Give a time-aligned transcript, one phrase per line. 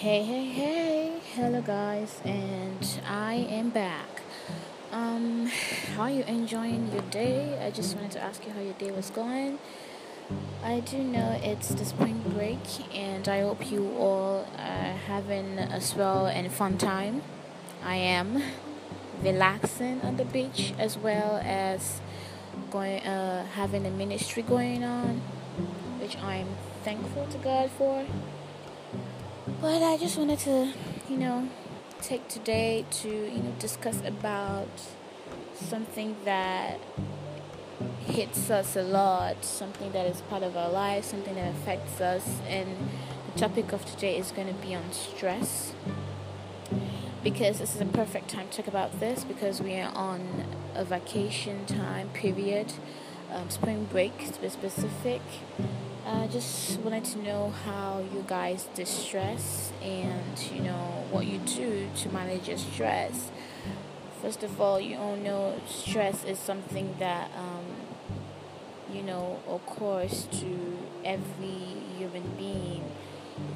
[0.00, 4.22] Hey, hey, hey, hello guys, and I am back.
[4.92, 5.50] Um,
[5.94, 7.62] how are you enjoying your day?
[7.62, 9.58] I just wanted to ask you how your day was going.
[10.64, 12.60] I do know it's the spring break,
[12.94, 17.20] and I hope you all are having a swell and fun time.
[17.84, 18.42] I am
[19.22, 22.00] relaxing on the beach as well as
[22.70, 25.20] going, uh, having a ministry going on,
[26.00, 28.06] which I'm thankful to God for.
[29.58, 30.72] But I just wanted to,
[31.08, 31.48] you know,
[32.02, 34.68] take today to, you know, discuss about
[35.54, 36.78] something that
[38.06, 42.40] hits us a lot, something that is part of our lives, something that affects us.
[42.46, 42.68] And
[43.32, 45.72] the topic of today is going to be on stress.
[47.22, 50.84] Because this is a perfect time to talk about this because we are on a
[50.84, 52.72] vacation time period,
[53.32, 55.22] um, spring break to be specific.
[56.12, 61.88] I just wanted to know how you guys distress and you know what you do
[61.98, 63.30] to manage your stress.
[64.20, 67.64] First of all, you all know stress is something that um,
[68.92, 72.90] you know occurs to every human being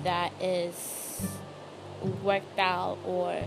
[0.04, 1.26] that is
[2.22, 3.42] worked out or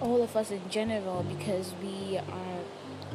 [0.00, 2.60] all of us in general because we are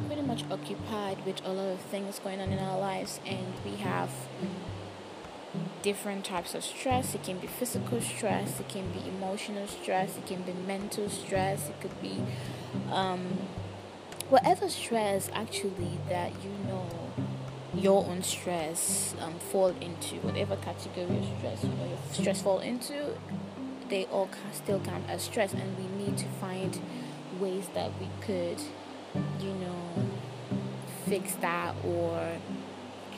[0.06, 3.76] pretty much occupied with a lot of things going on in our lives and we
[3.76, 4.10] have
[5.82, 7.14] different types of stress.
[7.14, 11.68] It can be physical stress, it can be emotional stress, it can be mental stress,
[11.68, 12.22] it could be
[12.90, 13.38] um,
[14.28, 16.86] whatever stress actually that you know
[17.74, 22.60] your own stress um, fall into, whatever category of stress you know your stress fall
[22.60, 23.14] into,
[23.88, 26.80] they all still count as stress, and we need to find
[27.38, 28.60] ways that we could,
[29.40, 30.08] you know,
[31.06, 32.36] fix that or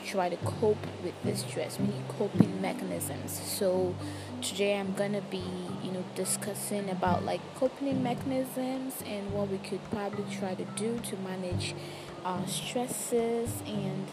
[0.05, 1.79] try to cope with this stress.
[1.79, 3.31] We need coping mechanisms.
[3.31, 3.95] So
[4.41, 5.43] today I'm gonna be,
[5.83, 10.99] you know, discussing about like coping mechanisms and what we could probably try to do
[10.99, 11.73] to manage
[12.23, 14.07] our stresses and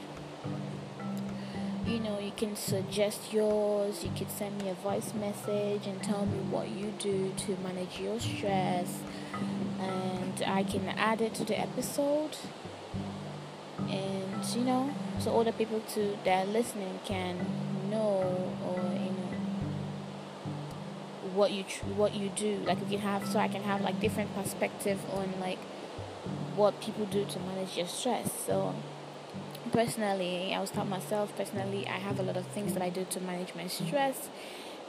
[1.86, 6.26] you know you can suggest yours you can send me a voice message and tell
[6.26, 9.00] me what you do to manage your stress
[9.80, 12.36] and i can add it to the episode
[13.88, 17.38] and you know so other people to that are listening can
[17.90, 19.38] know or you know
[21.34, 22.58] what you tr- what you do.
[22.64, 25.58] Like you can have so i can have like different perspective on like
[26.56, 28.30] what people do to manage your stress.
[28.46, 28.74] So
[29.72, 33.06] personally i was taught myself personally i have a lot of things that i do
[33.08, 34.28] to manage my stress.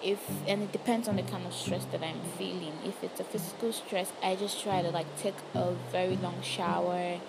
[0.03, 2.73] If and it depends on the kind of stress that i'm feeling.
[2.85, 7.19] If it's a physical stress i just try to like take a very long shower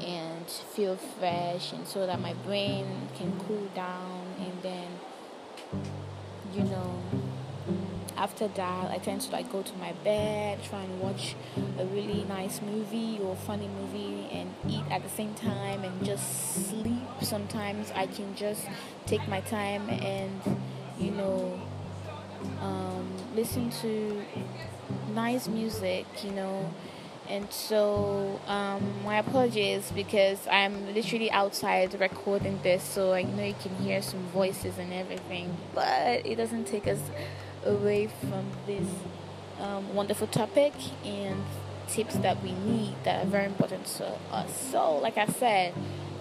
[0.00, 4.88] and feel fresh and so that my brain can cool down and then
[6.52, 7.02] you know
[8.16, 11.34] after that i tend to like go to my bed try and watch
[11.78, 16.68] a really nice movie or funny movie and eat at the same time and just
[16.68, 17.02] sleep.
[17.20, 18.66] Sometimes i can just
[19.06, 20.40] take my time and
[20.98, 21.60] you know
[22.60, 24.24] um, listen to
[25.14, 26.72] nice music you know
[27.28, 33.54] and so um, my apologies because I'm literally outside recording this, so I know you
[33.60, 37.00] can hear some voices and everything, but it doesn't take us
[37.64, 38.88] away from this
[39.60, 40.72] um, wonderful topic
[41.04, 41.42] and
[41.88, 44.70] tips that we need that are very important to us.
[44.70, 45.74] So, like I said,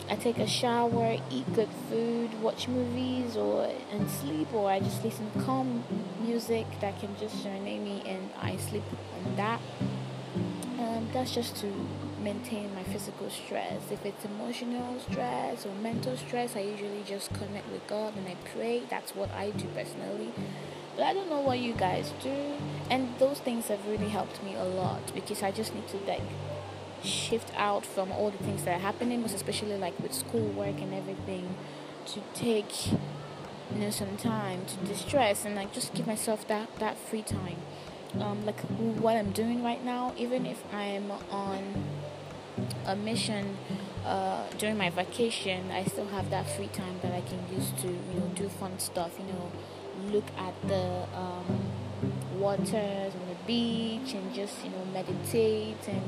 [0.10, 5.04] I take a shower, eat good food, watch movies, or and sleep, or I just
[5.04, 5.84] listen to calm
[6.22, 8.84] music that can just serenade me, and I sleep
[9.26, 9.60] on that
[10.96, 11.72] um, that's just to
[12.22, 13.92] maintain my physical stress.
[13.92, 18.36] If it's emotional stress or mental stress, I usually just connect with God and I
[18.54, 18.84] pray.
[18.90, 20.32] That's what I do personally.
[20.96, 22.54] But I don't know what you guys do,
[22.90, 26.22] and those things have really helped me a lot because I just need to like
[27.04, 30.94] shift out from all the things that are happening, most especially like with schoolwork and
[30.94, 31.56] everything,
[32.08, 36.98] to take you know some time to distress and like just give myself that that
[36.98, 37.58] free time
[38.22, 38.60] um, like
[39.00, 41.84] what I'm doing right now, even if I'm on
[42.86, 43.58] a mission
[44.06, 47.88] uh, during my vacation, I still have that free time that I can use to,
[47.88, 49.14] you know, do fun stuff.
[49.20, 49.52] You know,
[50.12, 51.62] look at the um,
[52.36, 56.02] waters on the beach and just, you know, meditate and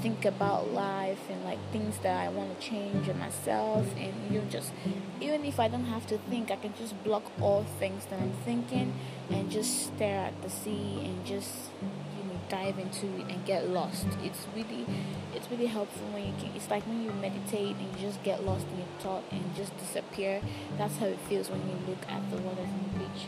[0.00, 3.86] think about life and like things that I want to change in myself.
[3.96, 4.72] And you know, just
[5.20, 8.32] even if I don't have to think, I can just block all things that I'm
[8.44, 8.94] thinking
[9.30, 13.68] and just stare at the sea and just you know dive into it and get
[13.68, 14.06] lost.
[14.22, 14.86] It's really
[15.34, 16.52] it's really helpful when you can.
[16.54, 19.76] It's like when you meditate and you just get lost in your thought and just
[19.78, 20.40] disappear.
[20.78, 23.26] That's how it feels when you look at the waters on the beach.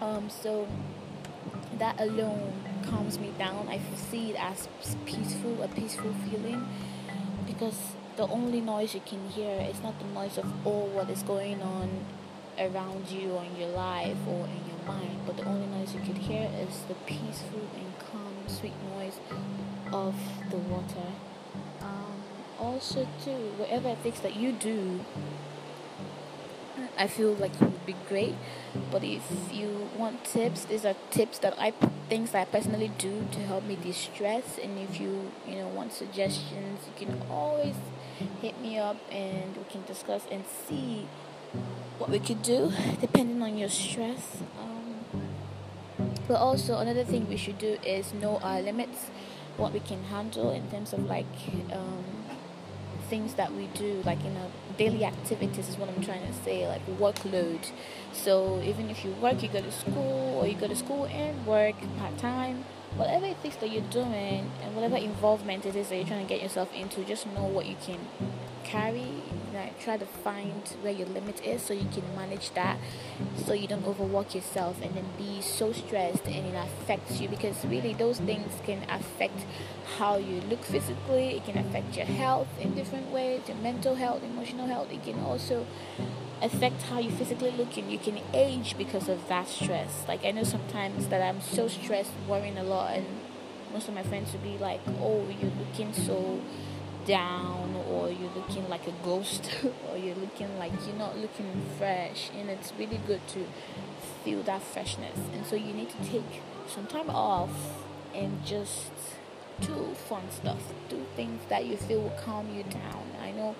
[0.00, 0.66] Um, so
[1.78, 2.52] that alone
[2.82, 3.68] calms me down.
[3.68, 4.68] I see it as
[5.04, 6.66] peaceful, a peaceful feeling
[7.46, 11.22] because the only noise you can hear is not the noise of all what is
[11.22, 11.88] going on
[12.58, 16.00] around you or in your life or in your mind, but the only noise you
[16.00, 19.18] could hear is the peaceful and calm, sweet noise
[19.92, 20.14] of
[20.50, 21.08] the water.
[21.80, 22.22] Um,
[22.58, 25.00] also, too, whatever it takes that you do,
[27.00, 28.34] I feel like it would be great.
[28.90, 31.70] But if you want tips, these are tips that I
[32.10, 34.58] things that I personally do to help me de-stress.
[34.62, 37.76] And if you you know want suggestions, you can always
[38.42, 41.08] hit me up and we can discuss and see
[41.96, 42.70] what we could do
[43.00, 44.42] depending on your stress.
[44.60, 45.24] Um,
[46.28, 49.08] but also another thing we should do is know our limits,
[49.56, 51.32] what we can handle in terms of like
[51.72, 52.04] um,
[53.08, 54.50] things that we do, like you know
[54.80, 57.70] daily activities is what I'm trying to say, like workload.
[58.12, 61.46] So even if you work, you go to school, or you go to school and
[61.46, 62.64] work part time
[62.96, 66.28] whatever it is that you're doing and whatever involvement it is that you're trying to
[66.28, 67.98] get yourself into, just know what you can
[68.70, 69.22] carry.
[69.52, 72.78] Like try to find where your limit is so you can manage that,
[73.44, 77.64] so you don't overwork yourself and then be so stressed and it affects you because
[77.64, 79.40] really those things can affect
[79.98, 81.36] how you look physically.
[81.36, 84.92] It can affect your health in different ways, your mental health, emotional health.
[84.92, 85.66] It can also
[86.42, 90.04] affect how you physically look and you can age because of that stress.
[90.08, 93.06] Like I know sometimes that I'm so stressed, worrying a lot, and
[93.72, 96.40] most of my friends would be like, "Oh, you're looking so
[97.06, 99.50] down, or you're looking like a ghost,
[99.90, 103.46] or you're looking like you're not looking fresh." And it's really good to
[104.24, 107.50] feel that freshness, and so you need to take some time off
[108.14, 108.90] and just
[109.60, 113.04] do fun stuff, do things that you feel will calm you down.
[113.22, 113.54] I know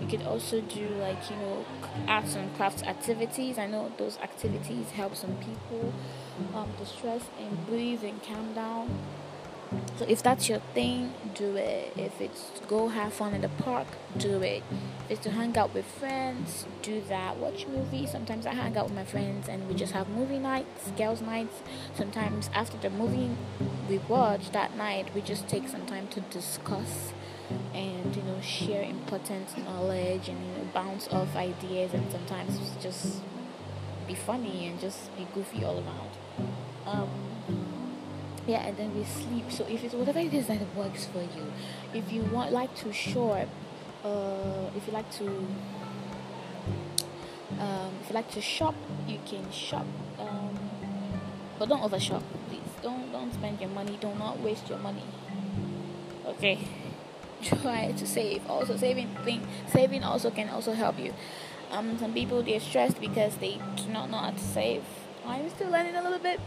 [0.00, 1.64] you could also do like you know
[2.06, 3.58] arts and crafts activities.
[3.58, 5.92] I know those activities help some people
[6.54, 8.98] um, distress and breathe and calm down.
[9.96, 11.92] So if that's your thing, do it.
[11.96, 13.86] If it's go have fun in the park,
[14.16, 14.62] do it.
[15.04, 17.38] If it's to hang out with friends, do that.
[17.38, 18.10] Watch movies.
[18.12, 21.62] Sometimes I hang out with my friends and we just have movie nights, girls' nights.
[21.94, 23.30] Sometimes after the movie
[23.88, 27.12] we watch that night, we just take some time to discuss
[27.72, 33.22] and you know share important knowledge and you know bounce off ideas and sometimes just
[34.06, 36.10] be funny and just be goofy all around.
[36.86, 37.35] Um,
[38.46, 39.50] yeah and then we sleep.
[39.50, 41.52] So if it's whatever it is that works for you
[41.92, 43.48] if you want like to shop
[44.04, 45.26] uh, if you like to
[47.58, 48.74] um, if you like to shop
[49.06, 49.86] you can shop
[50.18, 50.58] um,
[51.58, 52.60] but don't over shop please.
[52.82, 53.98] Don't don't spend your money.
[54.00, 55.04] Do not waste your money.
[56.26, 56.58] Okay.
[57.42, 58.48] Try to save.
[58.48, 61.14] Also saving thing saving also can also help you.
[61.70, 64.84] Um some people they're stressed because they do not know how to save.
[65.26, 66.40] I'm still learning a little bit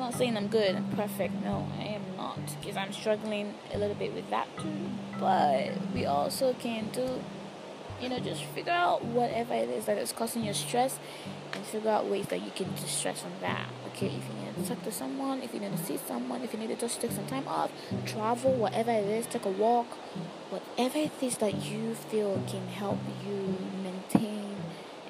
[0.00, 1.34] I'm not saying I'm good and perfect.
[1.44, 2.38] No, I am not.
[2.58, 4.88] Because I'm struggling a little bit with that too.
[5.18, 7.20] But we also can do,
[8.00, 10.98] you know, just figure out whatever it is that is causing your stress
[11.52, 13.68] and figure out ways that you can distress from that.
[13.88, 16.54] Okay, if you need to talk to someone, if you need to see someone, if
[16.54, 17.70] you need to just take some time off,
[18.06, 19.86] travel, whatever it is, take a walk,
[20.48, 24.56] whatever it is that you feel can help you maintain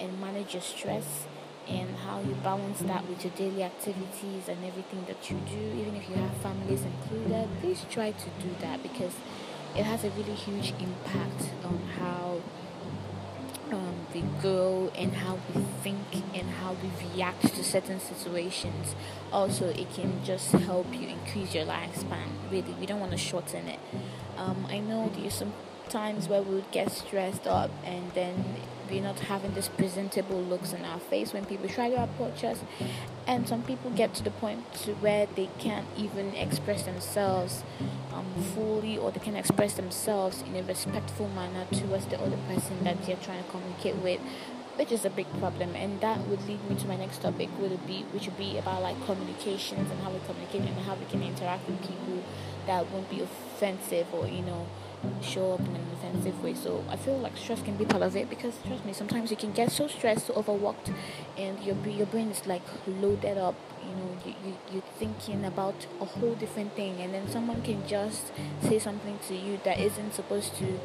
[0.01, 1.27] and manage your stress
[1.69, 5.97] and how you balance that with your daily activities and everything that you do, even
[5.97, 9.15] if you have families included, please try to do that because
[9.77, 12.41] it has a really huge impact on how
[13.73, 15.99] um, we grow and how we think
[16.35, 18.95] and how we react to certain situations.
[19.33, 22.29] Also, it can just help you increase your lifespan.
[22.51, 23.79] Really, we don't want to shorten it.
[24.37, 25.53] Um, I know there's some
[25.89, 28.57] times where we would get stressed up and then
[28.91, 32.61] we're not having this presentable looks in our face when people try to approach us.
[33.27, 37.63] And some people get to the point to where they can't even express themselves
[38.13, 42.83] um, fully or they can express themselves in a respectful manner towards the other person
[42.85, 44.21] that they're trying to communicate with
[44.77, 45.75] which is a big problem.
[45.75, 48.81] And that would lead me to my next topic would be which would be about
[48.83, 52.25] like communications and how we communicate and how we can interact with people
[52.67, 54.67] that won't be offensive or you know
[55.23, 56.55] show up in an offensive way.
[56.55, 59.37] So I feel like stress can be part of it because trust me, sometimes you
[59.37, 60.91] can get so stressed, so overworked,
[61.37, 63.55] and your your brain is like loaded up.
[63.83, 67.87] You know, you, you you're thinking about a whole different thing, and then someone can
[67.87, 70.79] just say something to you that isn't supposed to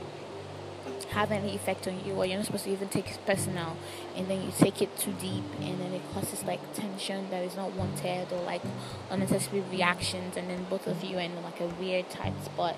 [1.11, 3.77] have any effect on you or you're not supposed to even take it personal
[4.15, 7.55] and then you take it too deep and then it causes like tension that is
[7.55, 8.61] not wanted or like
[9.09, 12.75] unnecessary reactions and then both of you are in like a weird tight spot.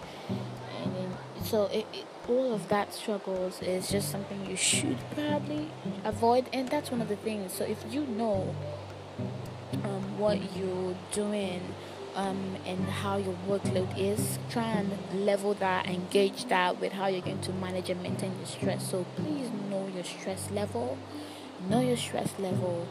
[0.83, 5.69] And then so it, it, all of that struggles is just something you should probably
[6.03, 7.53] avoid and that's one of the things.
[7.53, 8.55] So if you know
[9.83, 11.61] um, what you're doing
[12.17, 14.39] um, and how your workload is.
[14.49, 14.91] Try and
[15.25, 18.89] level that, engage that with how you're going to manage and maintain your stress.
[18.89, 20.97] So please know your stress level.
[21.69, 22.87] Know your stress level.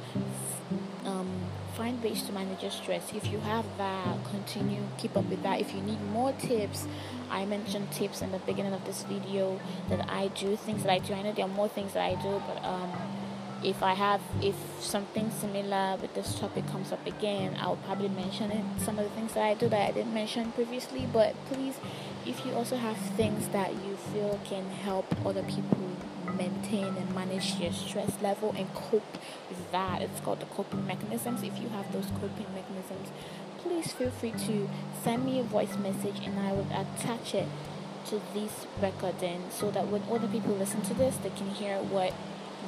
[1.05, 1.29] Um,
[1.75, 3.13] find ways to manage your stress.
[3.13, 5.61] If you have that, continue, keep up with that.
[5.61, 6.87] If you need more tips,
[7.31, 10.99] I mentioned tips in the beginning of this video that I do, things that I
[11.01, 11.15] do.
[11.15, 12.93] I know there are more things that I do, but um,
[13.63, 18.51] if I have if something similar with this topic comes up again, I'll probably mention
[18.51, 18.65] it.
[18.81, 21.75] Some of the things that I do that I didn't mention previously, but please,
[22.27, 25.79] if you also have things that you feel can help other people
[26.37, 31.43] maintain and manage your stress level and cope with that, it's called the coping mechanisms.
[31.43, 33.09] If you have those coping mechanisms,
[33.59, 34.69] please feel free to
[35.03, 37.49] send me a voice message and I will attach it
[38.07, 42.13] to this recording so that when other people listen to this, they can hear what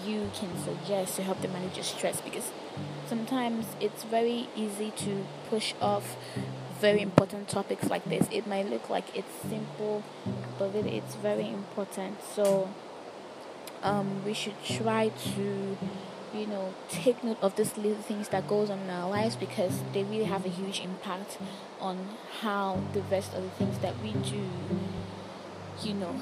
[0.05, 2.51] you can suggest to help them manage your stress because
[3.07, 6.17] sometimes it's very easy to push off
[6.81, 8.29] very important topics like this.
[8.31, 10.03] It might look like it's simple,
[10.59, 12.23] but really it's very important.
[12.23, 12.69] So
[13.83, 15.77] um, we should try to,
[16.35, 19.81] you know, take note of these little things that goes on in our lives because
[19.93, 21.39] they really have a huge impact
[21.81, 24.49] on how the rest of the things that we do,
[25.83, 26.21] you know,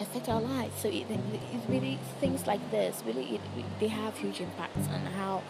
[0.00, 0.80] affect our lives.
[0.80, 3.40] So it, it really things like this really it,
[3.80, 5.42] they have huge impacts on how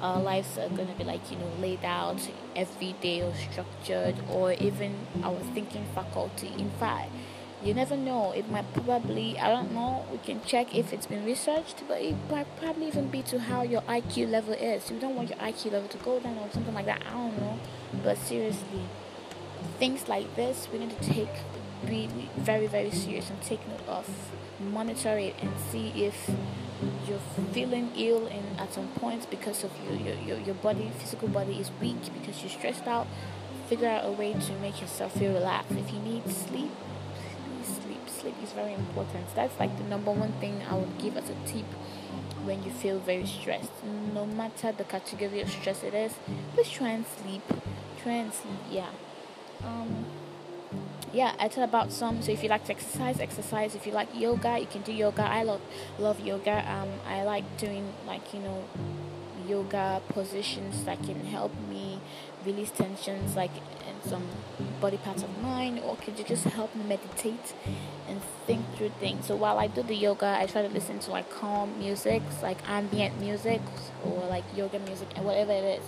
[0.00, 4.52] our lives are to be like you know laid out every day or structured or
[4.52, 6.52] even our thinking faculty.
[6.58, 7.10] In fact,
[7.62, 8.32] you never know.
[8.32, 10.06] It might probably I don't know.
[10.10, 13.62] We can check if it's been researched, but it might probably even be to how
[13.62, 14.90] your IQ level is.
[14.90, 17.02] You don't want your IQ level to go down or something like that.
[17.06, 17.58] I don't know,
[18.02, 18.82] but seriously,
[19.78, 21.28] things like this we need to take
[21.86, 24.08] be very very serious and take note of
[24.60, 26.30] monitor it and see if
[27.06, 27.18] you're
[27.52, 31.58] feeling ill and at some points because of your, your, your, your body physical body
[31.58, 33.06] is weak because you're stressed out
[33.68, 35.70] figure out a way to make yourself feel relaxed.
[35.70, 36.72] If you need sleep
[37.62, 38.08] sleep.
[38.08, 39.32] Sleep is very important.
[39.34, 41.66] That's like the number one thing i would give as a tip
[42.44, 43.70] when you feel very stressed.
[44.12, 46.14] No matter the category of stress it is
[46.54, 47.42] please try and sleep.
[48.02, 48.90] Try and sleep yeah.
[49.64, 50.04] Um
[51.12, 52.22] yeah, I tell about some.
[52.22, 53.74] So if you like to exercise, exercise.
[53.74, 55.22] If you like yoga, you can do yoga.
[55.22, 55.60] I love
[55.98, 56.64] love yoga.
[56.70, 58.64] Um, I like doing like you know
[59.48, 62.00] yoga positions that can help me
[62.46, 64.22] release tensions, like in some
[64.80, 67.54] body parts of mine, or could you just help me meditate
[68.08, 69.26] and think through things.
[69.26, 72.58] So while I do the yoga, I try to listen to like calm music, like
[72.68, 73.60] ambient music,
[74.04, 75.84] or like yoga music, and whatever it is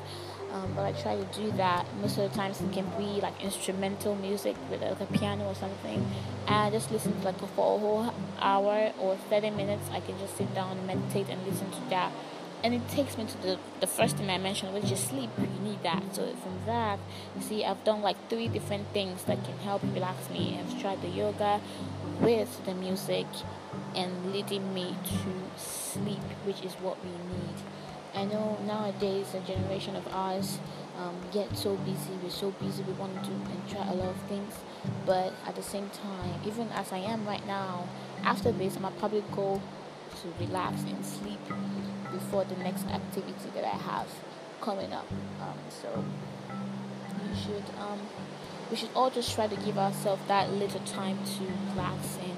[0.53, 1.87] um, but I try to do that.
[2.01, 5.55] Most of the times it can be like instrumental music with like a piano or
[5.55, 6.07] something.
[6.47, 9.89] And I just listen to like for a whole hour or 30 minutes.
[9.91, 12.13] I can just sit down and meditate and listen to that.
[12.65, 15.31] And it takes me to the, the first thing I mentioned, which is sleep.
[15.39, 16.15] You need that.
[16.15, 16.99] So from that,
[17.35, 20.61] you see, I've done like three different things that can help relax me.
[20.61, 21.61] I've tried the yoga
[22.21, 23.27] with the music
[23.97, 27.82] and leading me to sleep, which is what we need.
[28.15, 30.59] I know nowadays a generation of ours
[30.99, 32.13] um, get so busy.
[32.23, 32.83] We're so busy.
[32.83, 34.55] We want to do and try a lot of things,
[35.07, 37.89] but at the same time, even as I am right now,
[38.25, 39.61] after this, I'm probably go
[40.21, 41.41] to relax and sleep
[42.13, 44.09] before the next activity that I have
[44.61, 45.07] coming up.
[45.41, 46.05] Um, so
[46.49, 47.99] we should um,
[48.71, 52.32] we should all just try to give ourselves that little time to relax and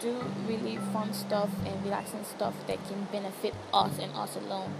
[0.00, 4.72] do really fun stuff and relaxing stuff that can benefit us and us alone.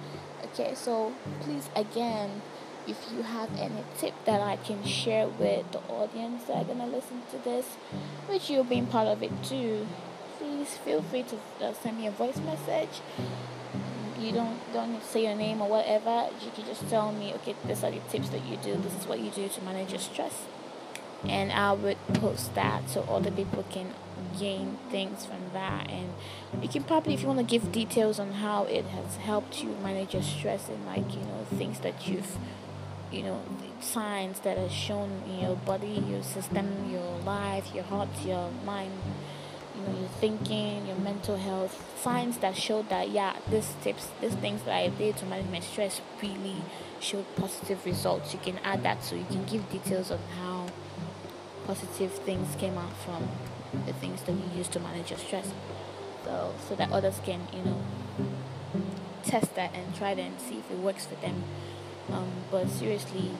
[0.45, 2.43] Okay, so please again,
[2.89, 6.87] if you have any tip that I can share with the audience that are gonna
[6.87, 7.67] listen to this,
[8.27, 9.87] which you're being part of it too,
[10.39, 13.01] please feel free to uh, send me a voice message.
[14.19, 16.29] You don't don't need to say your name or whatever.
[16.45, 18.75] You can just tell me, okay, these are the tips that you do.
[18.77, 20.45] This is what you do to manage your stress,
[21.25, 23.95] and I would post that so other people can
[24.39, 25.91] gain things from that.
[25.91, 26.13] And
[26.63, 29.71] you can probably if you want to give details on how it has helped you
[29.83, 32.37] manage your stress and like you know things that you've
[33.13, 33.41] you know
[33.81, 38.93] signs that are shown in your body your system your life your heart your mind
[39.75, 44.35] you know your thinking your mental health signs that show that yeah these tips these
[44.35, 46.57] things that i did to manage my stress really
[47.01, 48.33] showed positive results.
[48.33, 50.67] You can add that so you can give details on how
[51.67, 53.29] positive things came out from
[53.87, 55.53] the things that you use to manage your stress.
[56.25, 57.83] So so that others can, you know,
[59.23, 61.45] test that and try that and see if it works for them.
[62.13, 63.31] Um, but seriously,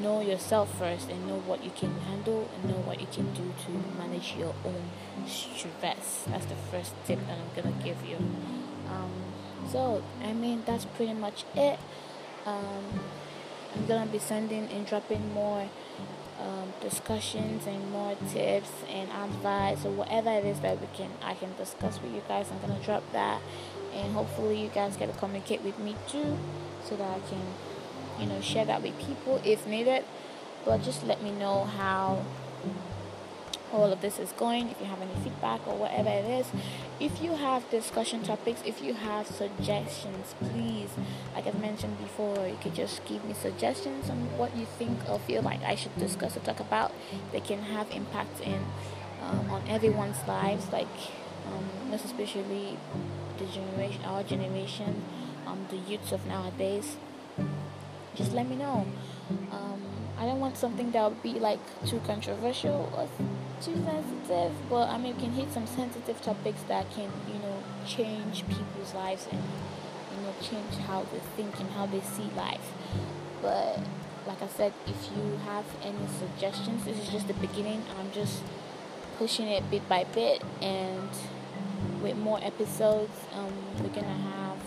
[0.00, 3.52] know yourself first and know what you can handle and know what you can do
[3.64, 4.90] to manage your own
[5.26, 6.24] stress.
[6.28, 8.16] That's the first tip that I'm gonna give you.
[8.88, 9.10] Um,
[9.70, 11.78] so I mean that's pretty much it.
[12.46, 13.00] Um,
[13.74, 15.68] I'm gonna be sending and dropping more
[16.40, 21.34] um, discussions and more tips and advice or whatever it is that we can I
[21.34, 22.50] can discuss with you guys.
[22.50, 23.40] I'm gonna drop that,
[23.94, 26.38] and hopefully you guys get to communicate with me too,
[26.84, 27.42] so that I can,
[28.18, 30.04] you know, share that with people if needed.
[30.64, 32.24] But just let me know how
[33.72, 36.46] all of this is going, if you have any feedback or whatever it is.
[37.00, 40.90] If you have discussion topics, if you have suggestions, please,
[41.34, 45.18] like I've mentioned before, you could just give me suggestions on what you think or
[45.18, 46.92] feel like I should discuss or talk about.
[47.32, 48.64] They can have impact in
[49.22, 50.88] um, on everyone's lives, like
[51.46, 52.76] um, most especially
[53.38, 55.02] the generation, our generation,
[55.46, 56.96] um, the youths of nowadays.
[58.14, 58.86] Just let me know.
[59.50, 59.80] Um,
[60.18, 63.08] I don't want something that would be like too controversial or
[63.60, 67.62] too sensitive, but I mean, we can hit some sensitive topics that can, you know,
[67.86, 72.72] change people's lives and, you know, change how they think and how they see life.
[73.40, 73.80] But
[74.26, 77.82] like I said, if you have any suggestions, this is just the beginning.
[77.98, 78.42] I'm just
[79.18, 81.10] pushing it bit by bit, and
[82.02, 84.58] with more episodes, um, we're gonna have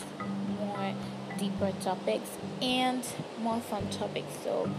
[1.37, 2.29] deeper topics
[2.61, 3.05] and
[3.41, 4.33] more fun topics.
[4.43, 4.69] So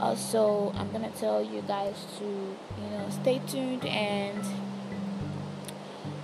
[0.00, 4.44] also i'm gonna tell you guys to you know stay tuned and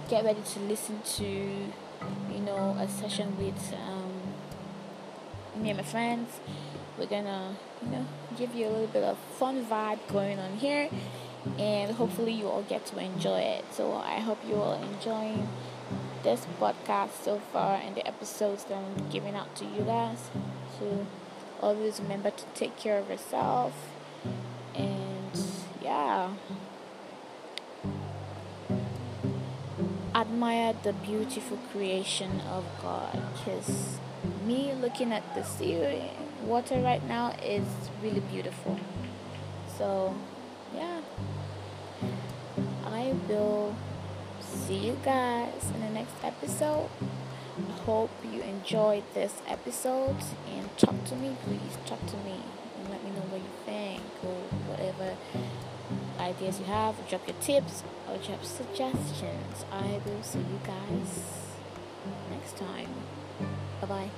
[0.08, 6.40] get ready to listen to you know a session with um, me and my friends.
[6.98, 10.88] We're gonna you know give you a little bit of fun vibe going on here
[11.58, 13.64] and hopefully you all get to enjoy it.
[13.72, 15.48] So i hope you all enjoying
[16.24, 20.30] this podcast so far and the episodes that i'm giving out to you guys.
[20.78, 21.06] So
[21.60, 23.74] always remember to take care of yourself.
[24.74, 25.38] And
[25.82, 26.30] yeah.
[30.14, 33.20] Admire the beautiful creation of god.
[33.34, 33.98] Because
[34.46, 36.10] me looking at the sea
[36.42, 37.66] water right now is
[38.02, 38.80] really beautiful.
[39.76, 40.14] So
[40.74, 41.02] yeah.
[42.86, 43.74] I will
[44.66, 46.88] see you guys in the next episode.
[47.58, 50.16] I hope you enjoyed this episode
[50.48, 52.40] and talk to me please talk to me
[52.78, 55.16] and let me know what you think or whatever
[56.18, 59.66] ideas you have drop your tips or drop suggestions.
[59.70, 61.12] I will see you guys
[62.30, 62.88] next time.
[63.82, 64.10] Bye bye